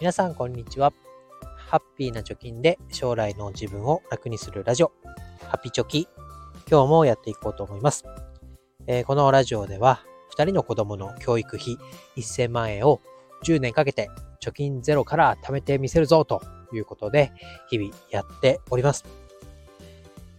[0.00, 0.92] 皆さんこんにちは。
[1.56, 4.92] ハッピーな貯金で将来の自分を楽にするラジオ、
[5.48, 6.06] ハピチョキ。
[6.70, 8.04] 今日もやっていこうと思います。
[8.86, 10.04] えー、このラジオでは、
[10.36, 11.78] 2人の子供の教育費
[12.16, 13.00] 1000万円を
[13.42, 14.08] 10年かけて
[14.40, 17.32] 貯金ゼロから貯めてみせるぞということで、
[17.68, 19.04] 日々やっております。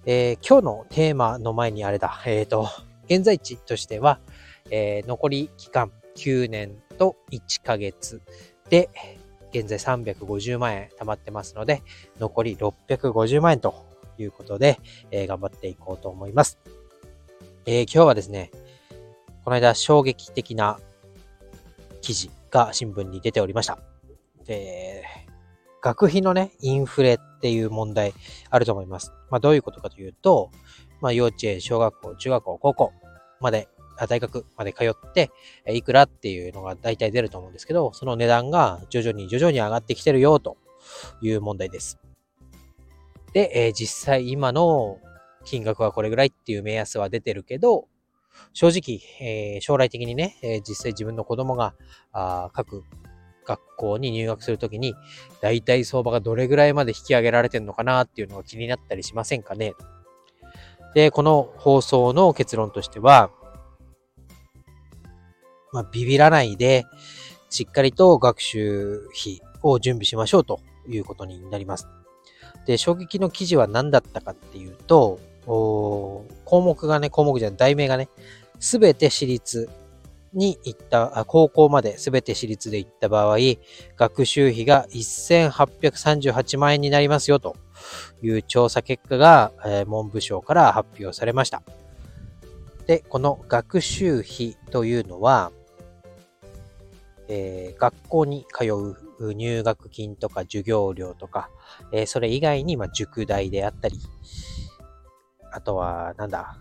[0.05, 2.70] えー、今日のテーマの前にあれだ、えっ、ー、と、
[3.07, 4.21] 現在地としては、
[4.71, 8.21] え残り期間9年と1ヶ月
[8.69, 8.89] で、
[9.52, 11.84] 現在350万円貯まってますので、
[12.20, 13.86] 残り650万円と
[14.18, 14.80] いうことで、
[15.12, 16.60] えー、頑張っていこうと思います。
[17.66, 18.52] えー、今日はですね、
[19.44, 20.80] この間衝撃的な
[22.02, 23.80] 記事が新聞に出ておりました。
[24.46, 25.04] で、
[25.82, 28.14] 学費のね、インフレっていう問題
[28.50, 29.14] あると思います。
[29.30, 30.52] まあどういうことかというと、
[31.02, 32.94] まあ幼稚園、小学校、中学校、高校
[33.39, 33.70] まで
[34.08, 35.31] 大学まで通って、
[35.67, 40.58] いくらっていうのが大体出ると思うんですけど、その値段が徐々に徐々に上がってきてるよと
[41.22, 42.00] いう問題です。
[43.33, 44.97] で、え、実際今の
[45.45, 47.88] 金額はこれぐらいっていう目安は出てるけど、
[48.53, 51.73] 正直、え、将来的にね、え、実際自分の子供が
[52.11, 52.84] あ各
[53.45, 54.95] 学校に入学するときに、
[55.41, 59.73] 大体相場がどれぐらいまで引き上げられてるのかなっていうのが気になったりしませんかね。
[60.94, 63.31] で、この放送の結論としては、
[65.72, 66.86] まあ、ビビらないで、
[67.50, 71.88] しっかりと学習費を準備しましょうということになります。
[72.66, 76.25] で、衝撃の記事は何だったかっていうと、項
[76.62, 78.09] 目がね、項目じゃない、題名がね、
[78.59, 79.70] すべて私立
[80.34, 83.38] に行った、高校まで全て私立で行った場合、
[83.97, 87.56] 学習費が1838万円になりますよと
[88.22, 91.64] いう調査結果が、えー、文部省から発表されました。
[92.86, 95.52] で、この学習費というのは、
[97.30, 98.66] えー、学校に通
[99.19, 101.50] う入学金とか授業料とか、
[101.94, 103.97] えー、それ以外に、まあ、塾代であったり、
[105.51, 106.57] あとは、なんだ、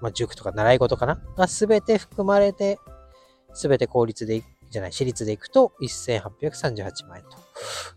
[0.00, 1.20] まあ、塾とか習い事かな？
[1.36, 2.78] がすべて含まれて、
[3.52, 7.38] すべて公立で、じゃない、私立で行くと1838万円と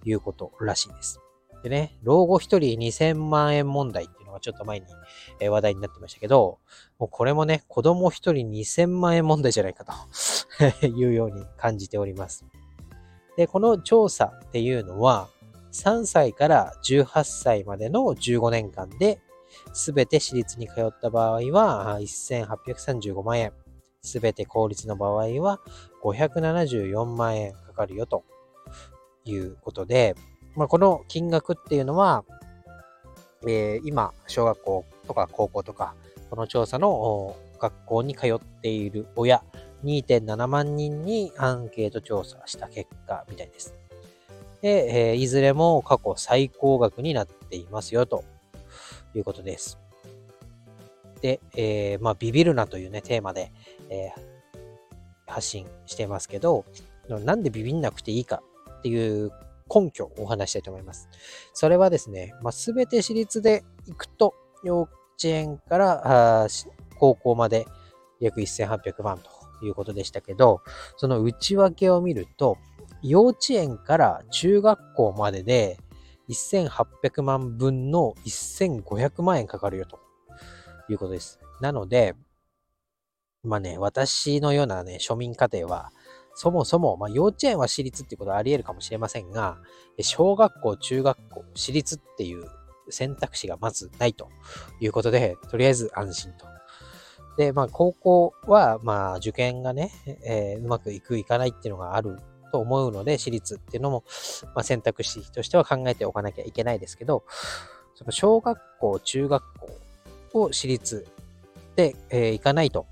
[0.06, 1.20] いうことらしいです。
[1.64, 4.08] でね、老後1人2000万円問題っ
[4.40, 6.60] ちょっと前に話題になってましたけど、
[6.98, 12.46] もうこれもね、子供1人2000万円問題じゃないかと いうように感じております。
[13.38, 15.30] で、この調査っていうのは、
[15.72, 19.22] 3歳から18歳までの15年間で、
[19.74, 23.54] すべて私立に通った場合は1835万円。
[24.02, 25.60] すべて公立の場合は
[26.04, 28.24] 574万円かかるよと
[29.26, 30.16] いうことで、
[30.56, 32.24] まあ、この金額っていうのは、
[33.48, 35.96] えー、今、小学校とか高校とか、
[36.30, 39.44] この調査の学校に通っている親
[39.84, 43.74] 2.7万人にアンケート調査した結果みたいです。
[44.62, 48.24] で、えー、いずれも過去最高額になっていますよと
[49.16, 49.80] いうことです。
[51.22, 53.52] で、えー、まあ、ビビるなというね、テーマで、
[53.90, 54.22] えー、
[55.28, 56.66] 発信してますけど、
[57.08, 58.42] なんでビビんなくていいか
[58.80, 59.32] っていう
[59.74, 61.10] 根拠をお話したいと思います。
[61.54, 64.90] それはですね、まあ、全て私立で行くと、幼稚
[65.24, 66.48] 園から
[66.98, 67.68] 高校まで
[68.20, 70.62] 約1800万ということでしたけど、
[70.98, 72.58] その内訳を見ると、
[73.02, 75.78] 幼稚園から中学校までで
[76.30, 80.00] 1800万分の1500万円かかるよと
[80.90, 81.40] いうことです。
[81.62, 82.16] なので、
[83.44, 85.92] まあね、私のようなね、庶民家庭は、
[86.40, 89.58] そもそも、まあ、幼稚園は私立っていうことはあり得るかもしれませんが、
[90.00, 92.46] 小学校、中学校、私立っていう
[92.88, 94.30] 選択肢がまずないと
[94.80, 96.46] いうことで、とりあえず安心と
[97.36, 99.92] で、まあ、高校は、まあ、受験がね、
[100.26, 102.20] えー、うまくいく、いかないっていうのがある
[102.54, 104.06] と思うので、私立っていうのも、
[104.56, 107.26] まあ、選択肢としては考えておかなきゃいけないですけど、
[107.96, 109.44] その小学校、中学
[110.32, 111.06] 校を私立
[111.76, 112.86] で、えー、行かないと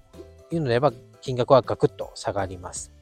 [0.52, 0.92] いうのであれば、
[1.22, 2.97] 金額はガクッと下がります。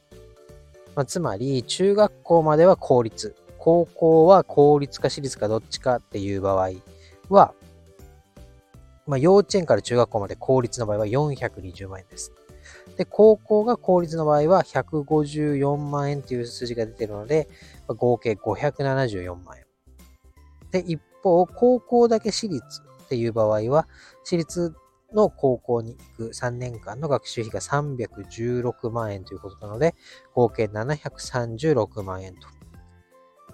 [0.96, 6.72] まあ、つまり、中学校までは公立、高校は公立か私立かどっちかっていう場合
[7.30, 7.54] は、
[9.06, 12.32] まあ、幼稚園から中学校まで公立の場合は420万円です。
[12.98, 17.50] で、高校が公立の場合は154万円という数字が出ているので、
[17.88, 19.66] まあ、合計574万円。
[20.72, 22.64] で、一方、高校だけ私立
[23.04, 23.88] っていう場合は、
[24.24, 24.74] 私立
[25.16, 29.96] の高校に行く3年間の学習費が316万円ということなので、
[30.34, 32.48] 合計736万円と。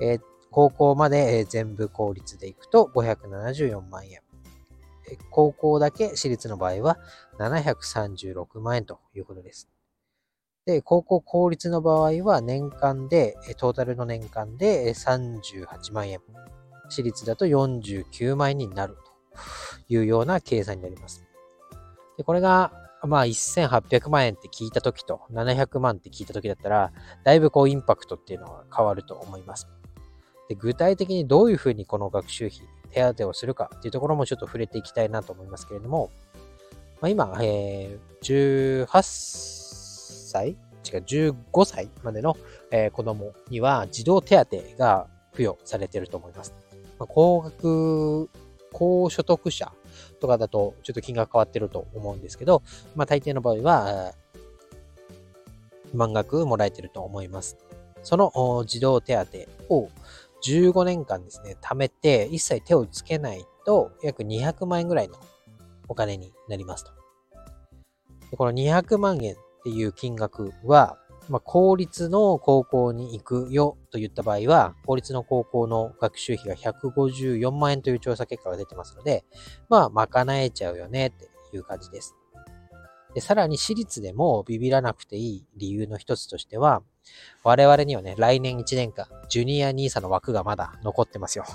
[0.02, 4.20] えー、高校まで全部公立で行くと574万円。
[5.30, 6.98] 高校だけ私立の場合は
[7.40, 9.70] 736万円ということです。
[10.66, 16.20] で、高校公立の場合は年間で、トータルの年間で38万円。
[16.90, 19.12] 私立だと49万円になると
[19.88, 21.31] いうような計算になります。
[22.22, 22.72] で、これが、
[23.04, 26.92] まあ1800万円って聞いた時と700万って聞いた時だったら、
[27.24, 29.68] だいぶこうインパクトっていうのは変わると思います。
[30.48, 32.60] で具体的にどういうふうにこの学習費、
[32.92, 36.12] 手当てをするかっていうところもちょっと触れていきたいなと思いますけれども、
[37.00, 42.38] まあ、今、えー、18歳違う、15歳までの、
[42.70, 46.54] えー、子供には児童手当が付与されていると思います。
[47.00, 48.30] まあ、高額、
[48.72, 49.72] 高所得者
[50.20, 52.62] とかだとちょっと金額変わってると思うんですけど、
[52.96, 54.14] まあ大抵の場合は、
[55.94, 57.58] 満額もらえてると思います。
[58.04, 59.14] その児童手
[59.68, 59.90] 当を
[60.44, 65.16] 15年間ですね、貯めて一切手をつけないと約200万円ぐらいの
[65.88, 66.92] お金になりますと。
[68.38, 70.98] この200万円っていう金額は、
[71.30, 79.24] まあ、公立の高校に行くよと言った場合は、公立の高校の学習費が154万円という調査結果が出てますので、
[79.70, 82.16] まあ、賄えちゃうよねっていう感じです。
[83.14, 86.82] で、さらに私立でもビビらなくていい理由の一つとしては、
[87.44, 91.46] 我々にはね、来年1年間、ジュニア NISA の枠がまだ残ってますよ。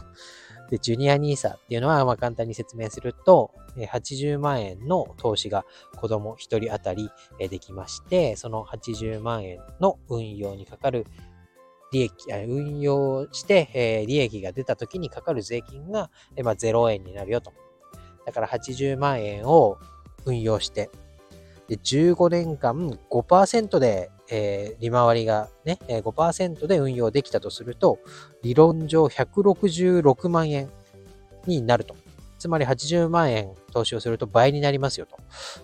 [0.70, 5.64] で、ジュニア NISA っていうのは、まあ簡単に説明すると、80万円の投資が
[5.96, 11.06] 子供1人当たりできまして、その80万円の運用にかかる
[11.92, 12.12] 利益、
[12.46, 16.10] 運用して、利益が出た時にかかる税金が、
[16.42, 17.52] まあ、0円になるよと。
[18.24, 19.78] だから80万円を
[20.24, 20.90] 運用して、
[21.68, 27.98] で15年間5%で、えー、利回りがね、5%で運用できたとすると、
[28.42, 30.70] 理論上166万円
[31.46, 31.96] になると。
[32.38, 35.18] つまり80万円投資をすると倍になりますよと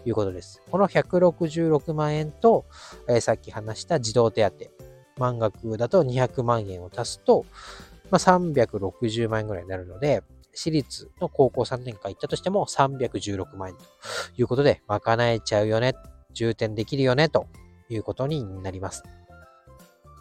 [0.05, 0.63] いうことです。
[0.71, 2.67] この166万円と、
[3.09, 4.57] えー、さっき話した児童手当、
[5.19, 7.45] 満額だと200万円を足すと、
[8.11, 10.23] まあ、360万円ぐらいになるので、
[10.55, 13.85] 私立の高校3年間行ったとしても316万円と
[14.37, 15.95] いうことで、賄えちゃうよね、
[16.35, 17.47] 充填できるよね、と
[17.89, 19.03] いうことになります。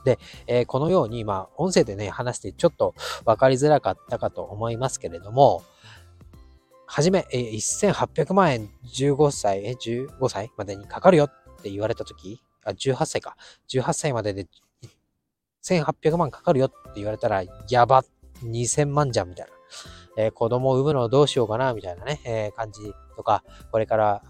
[0.04, 2.96] で、えー、このように、まあ、音声でね、話してちょっと
[3.26, 5.64] 分かりづらかったかと思いますけれども、
[6.94, 7.54] はじめ、えー、
[7.94, 13.38] 1800万円15歳、え、15歳までにかかるよって言われたとき、あ、18歳か。
[13.70, 14.46] 18歳までで
[15.64, 18.04] 1800万かかるよって言われたら、やば、
[18.44, 19.54] 2000万じゃんみたいな。
[20.18, 24.22] えー、子供を産むのどうしようかな、みたいなね、えー、感じとか、これから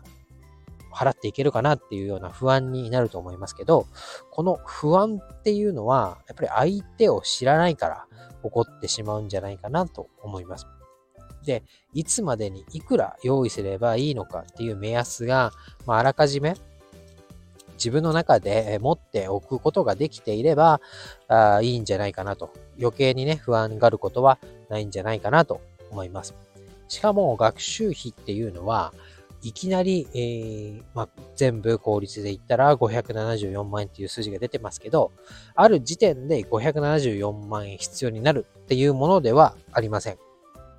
[0.93, 3.87] 払っていけるかなっていうような不安になると思いますけど、
[4.29, 8.05] この不安っていうのは、やっぱり相手を知らないから
[8.43, 10.67] 起こってしまうんじゃないかなと思います。
[11.45, 15.51] で、いつまでにいくら用意すればいいのかっていう目安が、
[15.85, 16.55] まあ、あらかじめ
[17.73, 20.81] 自分の中で持っておくことができていれば
[21.27, 22.53] あいいんじゃないかなと。
[22.79, 24.37] 余計にね、不安があることは
[24.69, 26.35] ないんじゃないかなと思います。
[26.87, 28.93] しかも学習費っていうのは、
[29.43, 35.11] いきなり、えーまあ、全部公立で言ったら574万円っていう数字が出てますけど、
[35.55, 40.17] ある時点で574万円必要になるっていうものではありません。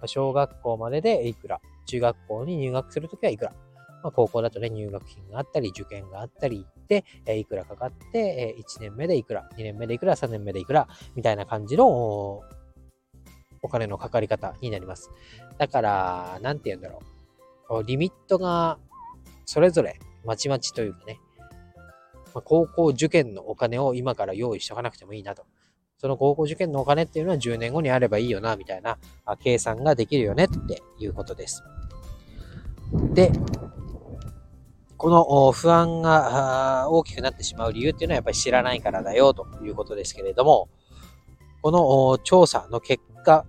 [0.07, 3.53] 小学校まででいくら、中学校に入学するときはいくら、
[4.03, 11.87] まあ、高校だとね、入学金があったり、受験があったりで、えいくらかかって、え1年目でいくら、2年目でいくら、3年目でいくら、みたいな感じの
[13.63, 15.11] お金のかかり方になります。
[15.59, 17.01] だから、なんて言うんだろ
[17.71, 17.85] う。
[17.85, 18.79] リミットが
[19.47, 21.21] それぞれまちまちというかね、
[22.35, 25.44] まあ、高校受験のお金を今から用意しておかなくてもいいなと。
[26.03, 28.99] その高校受験のお金っていうのは10年後にあればいいよな、みたいな
[29.41, 31.63] 計算ができるよねっていうことです。
[33.15, 33.31] で、
[34.97, 40.69] この不安が大きくなってしまう理由っていうのはやっぱり知らないからだよということですけれども、
[41.63, 43.47] この調査の結果、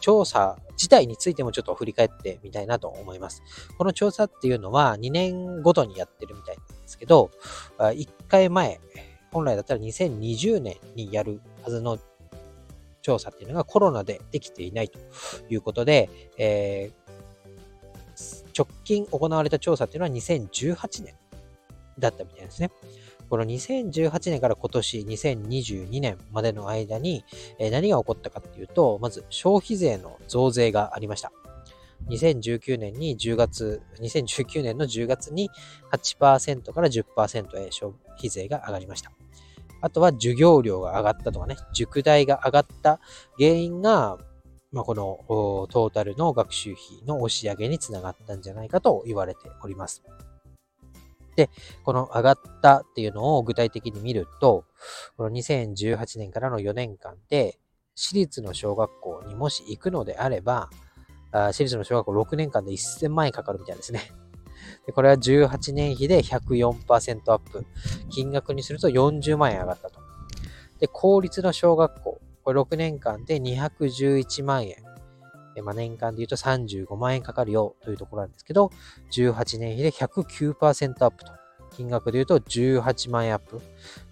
[0.00, 3.44] 調査自体についてもちょっと振り返ってみたいなと思います。
[3.78, 7.30] この調査っていうのは2年ごとにやってるみたいなんですけど、
[7.78, 8.80] 1回前、
[9.30, 11.98] 本来だったら2020年にやるはずの
[13.02, 14.98] 調査っていうのがコロナでできていないと
[15.48, 17.04] いうことで、えー
[18.56, 21.14] 直近行われた調査っていうのは2018年
[21.98, 22.70] だったみたいですね。
[23.28, 27.24] この2018年から今年2022年までの間に、
[27.58, 31.32] え何が起こったかっていうと、まず消費税の増税がありました。
[32.08, 35.50] 2019年に10月、2019年の10月に
[35.90, 39.10] 8%から10%へ消費税が上がりました。
[39.84, 43.00] あとは授業料が上がったとかね、塾代が上がった
[43.38, 44.16] 原因が、
[44.72, 45.18] まあ、この
[45.70, 50.02] トータルの学習費の押し上げにつながったんじゃないかと言われております。
[51.36, 51.50] で、
[51.84, 54.64] この上がったっていうのを具体的に見ると、
[55.18, 57.58] この2018年からの4年間で、
[57.94, 60.70] 私立の小学校にもし行くのであれば、
[61.30, 64.00] あ私立の小学校6年間で1000万円かかるみたいですね。
[64.86, 67.64] でこれは18年比で104%アップ。
[68.10, 70.00] 金額にすると40万円上がったと。
[70.78, 72.20] で、公立の小学校。
[72.42, 74.76] これ6年間で211万円。
[75.62, 78.70] まあ、年間で言うと35万円かかるよというところなんですけど、
[79.12, 81.32] 18年比で109%アップと。
[81.74, 83.60] 金額で言うと18万円アップ。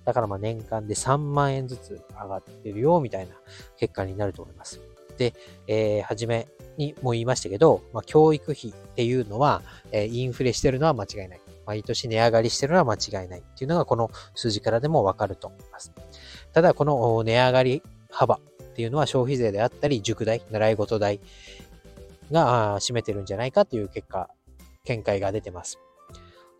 [0.04, 3.34] だからまあ年間で3万円ずつ上がってるよみたいな
[3.76, 4.80] 結果になると思います。
[5.16, 5.34] で、
[5.66, 11.40] えー、初めにも言いましたけど、まあ、教育費っていうのは、えー、インフレしてるのは間違いない。
[11.64, 15.92] 毎年値上がりしてるのは間違いないっていうのがこの数字からでもわかると思います。
[16.52, 18.40] ただ、この値上がり幅っ
[18.74, 21.20] ていうのは消費税であったり、塾代、習い事代
[22.30, 24.28] が占めてるんじゃないかという結果、
[24.84, 25.78] 見解が出てます。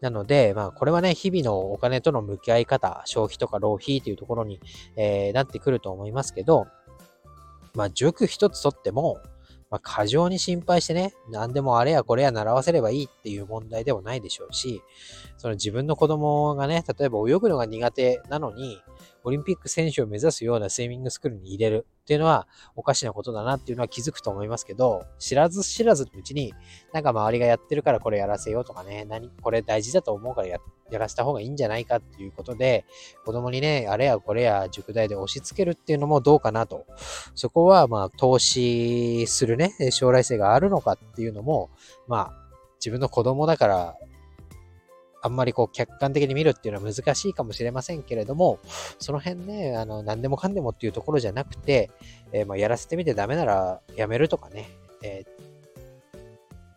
[0.00, 4.60] なので、まあ、これはね、日々のお金との向き合い方、消費とか浪費というところに、
[4.96, 6.66] えー、なってくると思いますけど、
[7.74, 9.18] まあ、塾一つとっても、
[9.72, 14.82] まあ、過剰に心配してね、何でもあれやこれや習わせればいいっていう問題でもないでしょうし、
[15.42, 18.80] その自分の子供がね、例えば泳ぐのが苦手なのに、
[19.24, 22.46] オリンピック選手を目指すようなスイミングスクールに入れるっていうのは
[22.76, 26.54] おかしなことだなっていうのは気づくと思いますけど、知らず知らずのうちに、
[26.92, 30.58] なんか周りがやってるからこれやらせようとかね、何、これ大事だと思うからや
[30.92, 32.84] やらせた方がいいんじゃないかっていうことで、
[33.24, 36.86] 子供にね、あれやこれや塾代で押し付けるっていうのもどうかなと。
[37.34, 41.70] そこはまあ投資するね、将来性があるのかっていうのも、
[42.06, 42.42] まあ
[42.78, 43.96] 自分の子供だから
[45.22, 48.58] あんまりこう客観的に見るっていうのは難しいかもしれませんけれども、
[48.98, 51.90] その辺ね、あの、何でもかんでもっていうところじゃなくて、
[52.32, 54.68] えー、まあ、やらせてみてダメならやめるとかね、
[55.02, 55.42] えー、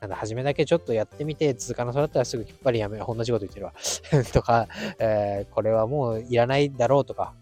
[0.02, 3.06] なんだ、初めだけちょっとやってみて、続かなそうだったらすぐきっぱりやめる。
[3.08, 3.74] 同じこと言ってるわ。
[4.32, 4.68] とか、
[5.00, 7.34] えー、これはもういらないだろうとか、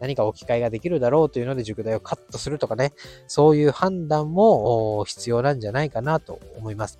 [0.00, 2.92] 何か置き換えができるだろうというので塾代をカットするとかね、
[3.28, 6.98] そういう判断も必要なんじゃないかなと思います。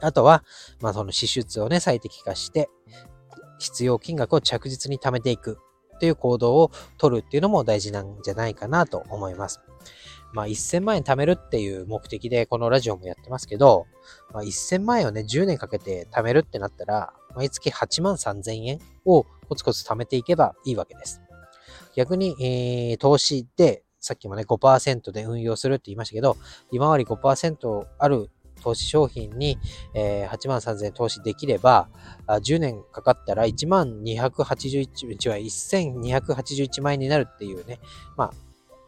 [0.00, 0.44] あとは、
[0.80, 2.68] まあその支出をね、最適化して、
[3.58, 5.58] 必要金額を着実に貯めていく
[5.98, 9.60] という行動を取るっていうのも大事なんじゃないかなと思います。
[10.32, 13.86] まあ1000万円貯めるっていう目的でこのラジオもやってますけど、
[14.32, 21.20] まあ、1000万円をね、10年かけて貯めるってなったら、毎月8万3000円をコツコツ貯めていけばいいわけです。
[21.94, 26.36] 逆に、えー、投資で、さっきもね、5%で運用するって言いましたけど、
[26.70, 28.30] 利回り5%ある
[28.62, 29.58] 投資商品に、
[29.94, 31.88] えー、8万3000円投資できれば、
[32.26, 37.78] 10年かかったら1万281、違う、1281万円になるっていうね。
[38.16, 38.32] まあ、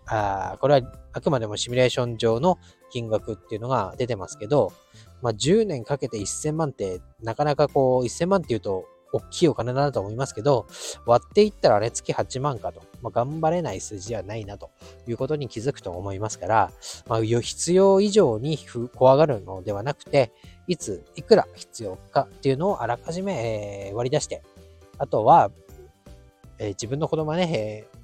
[0.09, 2.59] あこれはあくまでもシミュレーション上の
[2.91, 4.73] 金額っていうのが出てますけど、
[5.21, 10.67] まあ、10年かけて1000万ってなかなかこう1000万っていうと大きいお金だと思いますけど、
[11.07, 12.83] 割っていったらね、月8万かと。
[13.01, 14.71] まあ、頑張れない数字はないなと
[15.07, 16.71] いうことに気づくと思いますから、
[17.07, 18.59] まあ、必要以上に
[18.95, 20.33] 怖がるのではなくて、
[20.67, 24.43] いつ、いくら必要かっていうのをあらかじめ、えー、割り出して、
[24.99, 25.51] あとは、
[26.59, 27.97] えー、自分の子供はね、え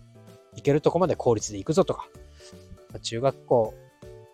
[0.55, 2.09] ー、行けるとこまで公立で行くぞとか、
[3.03, 3.75] 中学校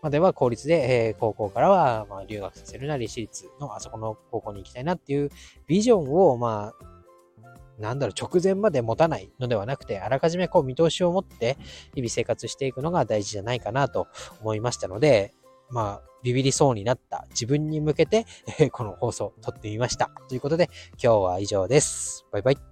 [0.02, 5.30] までは公立で、えー、高校からは、まあ、留学させるなり、私立のあそこの高校に行きたいなっていう
[5.66, 11.57] ビジョンを、まあ、なんだろう、直前まで持たないのではなくて、あらかじめこう見通しを持って
[11.95, 14.09] 日々生活していくのが大事じゃないかなと
[14.40, 15.33] 思いましたので、
[15.71, 18.26] まあ、ビビりそうになった自分に向けて、
[18.59, 20.11] え、この放送を撮ってみました。
[20.28, 20.69] ということで、
[21.02, 22.26] 今日は以上です。
[22.30, 22.69] バイバイ。